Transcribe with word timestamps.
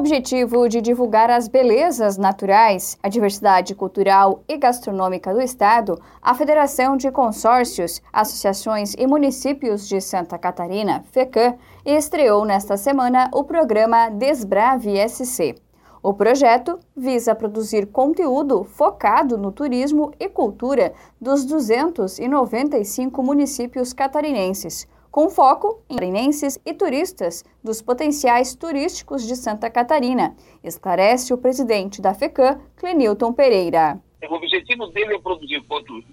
objetivo 0.00 0.66
de 0.66 0.80
divulgar 0.80 1.30
as 1.30 1.46
belezas 1.46 2.16
naturais, 2.16 2.96
a 3.02 3.08
diversidade 3.08 3.74
cultural 3.74 4.42
e 4.48 4.56
gastronômica 4.56 5.30
do 5.34 5.42
Estado, 5.42 6.00
a 6.22 6.34
Federação 6.34 6.96
de 6.96 7.10
Consórcios, 7.10 8.00
Associações 8.10 8.94
e 8.98 9.06
Municípios 9.06 9.86
de 9.86 10.00
Santa 10.00 10.38
Catarina, 10.38 11.04
FECAM, 11.12 11.54
estreou 11.84 12.46
nesta 12.46 12.78
semana 12.78 13.30
o 13.34 13.44
programa 13.44 14.08
Desbrave 14.08 14.96
SC. 15.06 15.54
O 16.02 16.14
projeto 16.14 16.78
visa 16.96 17.34
produzir 17.34 17.84
conteúdo 17.88 18.64
focado 18.64 19.36
no 19.36 19.52
turismo 19.52 20.12
e 20.18 20.30
cultura 20.30 20.94
dos 21.20 21.44
295 21.44 23.22
municípios 23.22 23.92
catarinenses 23.92 24.88
com 25.10 25.28
foco 25.28 25.82
em 25.90 25.96
catarinenses 25.96 26.58
e 26.64 26.72
turistas 26.72 27.44
dos 27.62 27.82
potenciais 27.82 28.54
turísticos 28.54 29.26
de 29.26 29.34
Santa 29.34 29.68
Catarina, 29.68 30.36
esclarece 30.62 31.34
o 31.34 31.38
presidente 31.38 32.00
da 32.00 32.14
FECAM, 32.14 32.60
Clenilton 32.76 33.32
Pereira. 33.32 34.00
O 34.28 34.34
objetivo 34.34 34.86
dele 34.88 35.16
é 35.16 35.18
produzir 35.18 35.62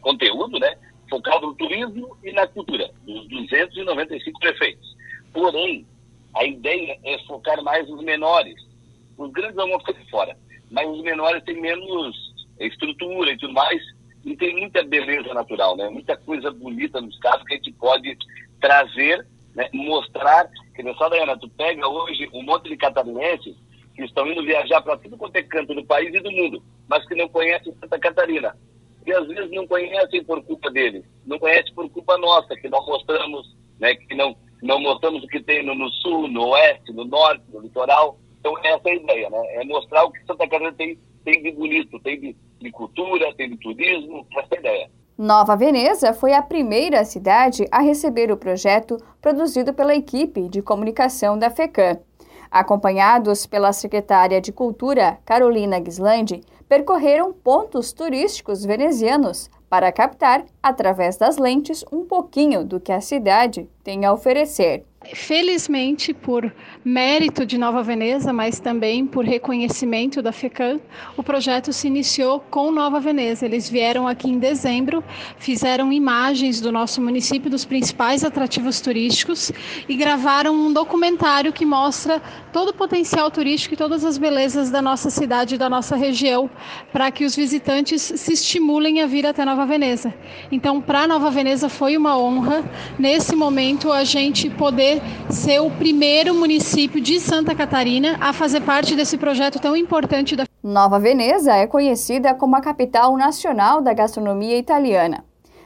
conteúdo 0.01 0.59
né, 0.59 0.75
focado 1.09 1.47
no 1.47 1.55
turismo 1.55 2.17
e 2.23 2.31
na 2.31 2.47
cultura, 2.47 2.89
dos 3.05 3.27
295 3.27 4.39
prefeitos. 4.39 4.95
Porém, 5.31 5.85
a 6.35 6.45
ideia 6.45 6.97
é 7.03 7.19
focar 7.25 7.61
mais 7.63 7.87
nos 7.87 8.03
menores. 8.03 8.55
Os 9.17 9.31
grandes 9.31 9.55
vão 9.55 9.79
ficar 9.79 9.93
fora, 10.09 10.37
mas 10.71 10.87
os 10.89 11.01
menores 11.03 11.43
têm 11.43 11.59
menos 11.61 12.15
estrutura 12.59 13.31
e 13.31 13.37
tudo 13.37 13.53
mais, 13.53 13.81
e 14.25 14.35
tem 14.35 14.55
muita 14.59 14.83
beleza 14.83 15.33
natural, 15.33 15.77
né? 15.77 15.89
muita 15.89 16.17
coisa 16.17 16.51
bonita 16.51 16.99
no 16.99 17.09
estado 17.09 17.45
que 17.45 17.53
a 17.53 17.57
gente 17.57 17.71
pode 17.73 18.17
trazer, 18.59 19.25
né, 19.55 19.69
mostrar, 19.73 20.49
que 20.75 20.93
só 20.93 21.09
Dayana, 21.09 21.37
tu 21.37 21.49
pega 21.49 21.87
hoje 21.87 22.29
um 22.33 22.43
monte 22.43 22.69
de 22.69 22.77
catarinenses 22.77 23.55
que 23.95 24.03
estão 24.03 24.27
indo 24.27 24.43
viajar 24.43 24.81
para 24.81 24.97
tudo 24.97 25.17
quanto 25.17 25.35
é 25.35 25.43
canto 25.43 25.73
do 25.73 25.83
país 25.83 26.13
e 26.13 26.19
do 26.19 26.31
mundo, 26.31 26.63
mas 26.87 27.05
que 27.07 27.15
não 27.15 27.27
conhecem 27.27 27.73
Santa 27.79 27.97
Catarina. 27.97 28.55
E 29.05 29.11
às 29.11 29.27
vezes 29.27 29.49
não 29.51 29.65
conhecem 29.65 30.23
por 30.23 30.43
culpa 30.43 30.69
deles, 30.69 31.03
não 31.25 31.39
conhecem 31.39 31.73
por 31.73 31.89
culpa 31.89 32.17
nossa, 32.17 32.55
que 32.55 32.69
não 32.69 32.85
mostramos, 32.85 33.55
né, 33.79 33.95
que 33.95 34.13
não, 34.13 34.35
não 34.61 34.79
mostramos 34.79 35.23
o 35.23 35.27
que 35.27 35.41
tem 35.41 35.63
no, 35.65 35.73
no 35.73 35.89
sul, 35.89 36.27
no 36.27 36.49
oeste, 36.49 36.93
no 36.93 37.05
norte, 37.05 37.43
no 37.51 37.61
litoral. 37.61 38.19
Então 38.39 38.55
essa 38.63 38.89
é 38.89 38.91
a 38.91 38.95
ideia, 38.95 39.29
né? 39.29 39.55
É 39.55 39.63
mostrar 39.65 40.03
o 40.03 40.11
que 40.11 40.19
Santa 40.19 40.47
Catarina 40.47 40.73
tem, 40.73 40.99
tem 41.23 41.41
de 41.41 41.51
bonito, 41.51 41.99
tem 42.01 42.19
de, 42.19 42.35
de 42.59 42.71
cultura, 42.71 43.33
tem 43.33 43.49
de 43.49 43.57
turismo, 43.57 44.27
essa 44.37 44.47
é 44.51 44.57
a 44.57 44.59
ideia. 44.59 44.91
Nova 45.17 45.55
Veneza 45.55 46.13
foi 46.13 46.35
a 46.35 46.43
primeira 46.43 47.03
cidade 47.03 47.65
a 47.71 47.79
receber 47.81 48.31
o 48.31 48.37
projeto 48.37 49.01
produzido 49.19 49.73
pela 49.73 49.95
equipe 49.95 50.47
de 50.47 50.61
comunicação 50.61 51.39
da 51.39 51.49
FECAM. 51.49 51.97
Acompanhados 52.51 53.47
pela 53.47 53.73
secretária 53.73 54.39
de 54.39 54.51
Cultura, 54.51 55.17
Carolina 55.25 55.83
Gislandi, 55.83 56.43
percorreram 56.69 57.33
pontos 57.33 57.91
turísticos 57.93 58.63
venezianos 58.63 59.49
para 59.67 59.91
captar, 59.91 60.45
através 60.61 61.17
das 61.17 61.37
lentes, 61.37 61.83
um 61.91 62.05
pouquinho 62.05 62.63
do 62.63 62.79
que 62.79 62.91
a 62.91 63.01
cidade 63.01 63.67
tem 63.83 64.05
a 64.05 64.13
oferecer. 64.13 64.85
Felizmente, 65.13 66.13
por 66.13 66.51
mérito 66.83 67.45
de 67.45 67.57
Nova 67.57 67.81
Veneza, 67.81 68.33
mas 68.33 68.59
também 68.59 69.05
por 69.05 69.23
reconhecimento 69.23 70.21
da 70.21 70.31
FECAM, 70.31 70.79
o 71.15 71.23
projeto 71.23 71.71
se 71.71 71.87
iniciou 71.87 72.39
com 72.39 72.71
Nova 72.71 72.99
Veneza. 72.99 73.45
Eles 73.45 73.69
vieram 73.69 74.07
aqui 74.07 74.29
em 74.29 74.37
dezembro, 74.37 75.03
fizeram 75.37 75.91
imagens 75.91 76.59
do 76.59 76.71
nosso 76.71 77.01
município, 77.01 77.49
dos 77.49 77.65
principais 77.65 78.23
atrativos 78.23 78.81
turísticos 78.81 79.51
e 79.87 79.95
gravaram 79.95 80.53
um 80.53 80.73
documentário 80.73 81.53
que 81.53 81.65
mostra 81.65 82.21
todo 82.51 82.69
o 82.69 82.73
potencial 82.73 83.29
turístico 83.31 83.73
e 83.73 83.77
todas 83.77 84.03
as 84.03 84.17
belezas 84.17 84.69
da 84.69 84.81
nossa 84.81 85.09
cidade 85.09 85.55
e 85.55 85.57
da 85.57 85.69
nossa 85.69 85.95
região, 85.95 86.49
para 86.91 87.11
que 87.11 87.23
os 87.23 87.35
visitantes 87.35 88.01
se 88.01 88.33
estimulem 88.33 89.01
a 89.01 89.05
vir 89.05 89.25
até 89.25 89.45
Nova 89.45 89.65
Veneza. 89.65 90.13
Então, 90.51 90.81
para 90.81 91.07
Nova 91.07 91.29
Veneza 91.29 91.69
foi 91.69 91.95
uma 91.95 92.17
honra, 92.17 92.63
nesse 92.97 93.35
momento, 93.35 93.91
a 93.91 94.03
gente 94.03 94.49
poder 94.49 94.96
ser 95.29 95.59
o 95.59 95.69
primeiro 95.71 96.33
município 96.33 96.99
de 97.01 97.19
Santa 97.19 97.55
Catarina 97.55 98.17
a 98.19 98.33
fazer 98.33 98.61
parte 98.61 98.95
desse 98.95 99.17
projeto 99.17 99.59
tão 99.59 99.75
importante 99.75 100.35
da 100.35 100.45
Nova 100.63 100.99
Veneza 100.99 101.53
é 101.55 101.65
conhecida 101.65 102.33
como 102.33 102.55
a 102.55 102.61
capital 102.61 103.15
nacional 103.15 103.81
da 103.81 103.93
gastronomia 103.93 104.57
italiana. 104.57 105.23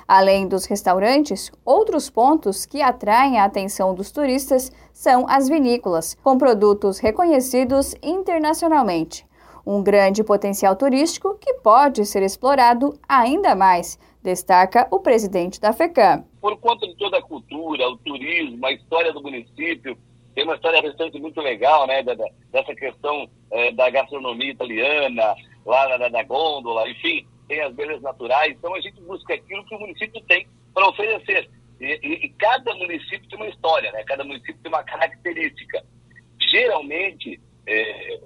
Além 0.07 0.47
dos 0.47 0.65
restaurantes, 0.65 1.49
outros 1.63 2.09
pontos 2.09 2.65
que 2.65 2.81
atraem 2.81 3.39
a 3.39 3.45
atenção 3.45 3.95
dos 3.95 4.11
turistas 4.11 4.71
são 4.93 5.25
as 5.29 5.47
vinícolas, 5.47 6.17
com 6.21 6.37
produtos 6.37 6.99
reconhecidos 6.99 7.95
internacionalmente. 8.03 9.25
Um 9.65 9.81
grande 9.81 10.23
potencial 10.23 10.75
turístico 10.75 11.37
que 11.39 11.53
pode 11.55 12.05
ser 12.05 12.23
explorado 12.23 12.93
ainda 13.07 13.55
mais, 13.55 13.97
destaca 14.21 14.87
o 14.91 14.99
presidente 14.99 15.61
da 15.61 15.71
FECAM. 15.71 16.25
Por 16.41 16.57
conta 16.57 16.87
de 16.87 16.95
toda 16.95 17.19
a 17.19 17.21
cultura, 17.21 17.87
o 17.87 17.97
turismo, 17.97 18.65
a 18.65 18.71
história 18.71 19.13
do 19.13 19.21
município, 19.21 19.97
tem 20.33 20.43
uma 20.43 20.55
história 20.55 20.81
recente 20.81 21.19
muito 21.19 21.39
legal, 21.41 21.85
né, 21.85 22.01
da, 22.01 22.15
dessa 22.51 22.73
questão 22.73 23.29
é, 23.51 23.71
da 23.71 23.89
gastronomia 23.89 24.51
italiana, 24.51 25.35
lá 25.65 25.97
da, 25.97 26.09
da 26.09 26.23
gôndola, 26.23 26.89
enfim, 26.89 27.27
tem 27.47 27.61
as 27.61 27.73
belezas 27.73 28.01
naturais. 28.01 28.55
Então 28.57 28.73
a 28.73 28.81
gente 28.81 28.99
busca 29.01 29.33
aquilo 29.33 29.65
que 29.65 29.75
o 29.75 29.79
município 29.79 30.21
tem 30.21 30.47
para 30.73 30.87
oferecer. 30.87 31.49
E, 31.79 31.99
e, 32.03 32.25
e, 32.25 32.29
cada 32.29 32.73
município 32.75 33.27
tem 33.27 33.37
uma 33.37 33.49
história, 33.49 33.91
né? 33.91 34.03
Cada 34.03 34.23
município 34.23 34.57
tem 34.61 34.71
uma 34.71 34.83
característica. 34.83 35.83
Geralmente, 36.49 37.39
é, 37.67 38.19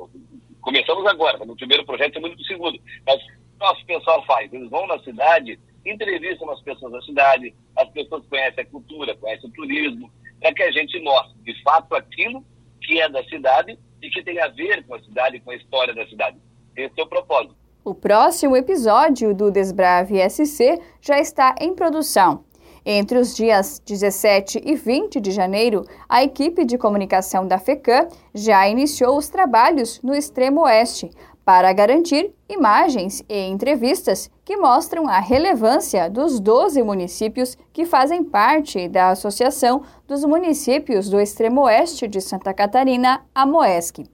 começamos 0.61 1.05
agora, 1.05 1.43
no 1.45 1.55
primeiro 1.55 1.85
projeto 1.85 2.17
é 2.17 2.19
muito 2.19 2.37
do 2.37 2.43
segundo, 2.43 2.79
mas 3.05 3.21
o 3.61 3.75
que 3.75 3.83
o 3.83 3.99
pessoal 3.99 4.25
faz? 4.25 4.51
Eles 4.51 4.69
vão 4.69 4.85
na 4.87 4.99
cidade, 4.99 5.59
entrevistam 5.85 6.50
as 6.50 6.62
pessoas 6.62 6.91
da 6.91 7.01
cidade, 7.01 7.56
as 7.78 7.90
pessoas 7.90 8.25
conhecem 8.28 8.63
a 8.63 8.68
cultura, 8.68 9.16
conhecem 9.18 9.50
o 9.50 9.53
turismo, 9.53 10.12
para 10.40 10.53
que 10.53 10.63
a 10.63 10.72
gente 10.72 11.00
mostre 11.01 11.38
de 11.44 11.63
fato 11.63 11.94
aquilo 11.96 12.44
que 12.81 13.00
é 13.00 13.09
da 13.09 13.23
cidade 13.25 13.78
e 14.01 14.09
que 14.09 14.24
tem 14.24 14.40
a 14.40 14.47
ver 14.47 14.85
com 14.85 14.95
a 14.95 15.00
cidade, 15.01 15.40
com 15.40 15.51
a 15.51 15.56
história 15.56 15.94
da 15.94 16.06
cidade. 16.07 16.38
Esse 16.75 17.00
é 17.00 17.03
o 17.03 17.07
propósito. 17.07 17.56
O 17.84 17.94
próximo 17.94 18.57
episódio 18.57 19.34
do 19.34 19.51
Desbrave 19.51 20.18
SC 20.29 20.79
já 21.00 21.19
está 21.19 21.56
em 21.59 21.75
produção. 21.75 22.44
Entre 22.88 23.18
os 23.18 23.35
dias 23.35 23.79
17 23.79 24.62
e 24.63 24.75
20 24.75 25.19
de 25.19 25.31
janeiro, 25.31 25.84
a 26.07 26.24
equipe 26.24 26.63
de 26.63 26.78
comunicação 26.78 27.47
da 27.47 27.57
FECAM 27.57 28.07
já 28.34 28.68
iniciou 28.68 29.18
os 29.18 29.28
trabalhos 29.28 30.00
no 30.03 30.13
extremo 30.13 30.62
oeste 30.62 31.09
para 31.45 31.72
garantir 31.72 32.33
imagens 32.50 33.23
e 33.29 33.39
entrevistas 33.47 34.31
que 34.44 34.57
mostram 34.57 35.07
a 35.07 35.19
relevância 35.19 36.09
dos 36.09 36.39
12 36.39 36.81
municípios 36.81 37.56
que 37.72 37.85
fazem 37.85 38.23
parte 38.23 38.88
da 38.88 39.11
Associação 39.11 39.83
dos 40.07 40.25
Municípios 40.25 41.07
do 41.07 41.22
Extremo 41.22 41.61
Oeste 41.61 42.07
de 42.07 42.19
Santa 42.19 42.51
Catarina, 42.51 43.22
a 43.33 43.45
MOESC. 43.45 44.09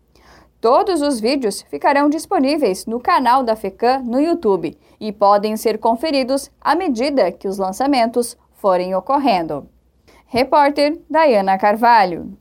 Todos 0.60 1.02
os 1.02 1.22
vídeos 1.22 1.62
ficarão 1.64 2.10
disponíveis 2.10 2.86
no 2.86 3.00
canal 3.00 3.44
da 3.44 3.56
FECAM 3.56 4.04
no 4.04 4.20
YouTube 4.20 4.78
e 5.00 5.12
podem 5.12 5.56
ser 5.56 5.80
conferidos 5.80 6.52
à 6.60 6.76
medida 6.76 7.32
que 7.32 7.48
os 7.48 7.58
lançamentos 7.58 8.38
forem 8.52 8.94
ocorrendo. 8.94 9.68
Repórter 10.28 11.00
Dayana 11.10 11.58
Carvalho. 11.58 12.38